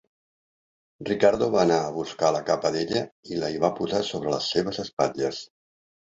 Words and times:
Ricardo 1.09 1.49
va 1.55 1.59
anar 1.65 1.77
a 1.81 1.91
buscar 1.97 2.31
la 2.37 2.41
capa 2.47 2.73
d'ella 2.77 3.03
i 3.35 3.39
la 3.43 3.51
hi 3.53 3.61
va 3.67 3.71
posar 3.83 4.01
sobre 4.09 4.35
les 4.39 4.51
seves 4.57 4.83
espatlles. 4.87 5.45